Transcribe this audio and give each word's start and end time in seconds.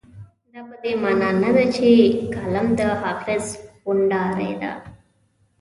دا 0.53 0.59
په 0.67 0.75
دې 0.83 0.91
مانا 1.01 1.29
نه 1.43 1.49
ده 1.55 1.65
چې 1.75 1.87
کالم 2.33 2.67
د 2.79 2.81
حافظ 3.01 3.45
غونډارۍ 3.83 4.51
ده. 4.61 4.71